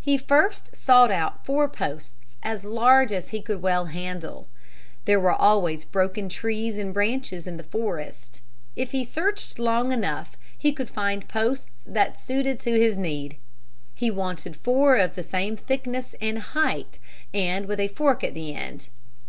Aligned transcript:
He 0.00 0.18
first 0.18 0.74
sought 0.74 1.12
out 1.12 1.44
four 1.46 1.68
posts, 1.68 2.34
as 2.42 2.64
large 2.64 3.12
as 3.12 3.28
he 3.28 3.40
could 3.40 3.62
well 3.62 3.84
handle. 3.84 4.48
There 5.04 5.20
were 5.20 5.32
always 5.32 5.84
broken 5.84 6.28
trees 6.28 6.78
and 6.78 6.92
branches 6.92 7.46
in 7.46 7.56
the 7.56 7.62
forest. 7.62 8.40
If 8.74 8.90
he 8.90 9.04
searched 9.04 9.60
long 9.60 9.92
enough 9.92 10.36
he 10.58 10.72
could 10.72 10.90
find 10.90 11.28
posts 11.28 11.70
just 11.88 12.18
suited 12.26 12.58
to 12.58 12.72
his 12.72 12.98
need. 12.98 13.36
He 13.94 14.10
wanted 14.10 14.56
four 14.56 14.96
of 14.96 15.14
the 15.14 15.22
same 15.22 15.56
thickness 15.56 16.16
and 16.20 16.40
height 16.40 16.98
and 17.32 17.66
with 17.66 17.78
a 17.78 17.86
fork 17.86 18.24
at 18.24 18.34
the 18.34 18.52
end. 18.52 18.88